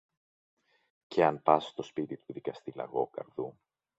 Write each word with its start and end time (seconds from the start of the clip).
και 1.07 1.23
αν 1.23 1.41
πας 1.43 1.67
στο 1.67 1.83
σπίτι 1.83 2.17
του 2.17 2.33
δικαστή 2.33 2.71
Λαγόκαρδου 2.75 3.57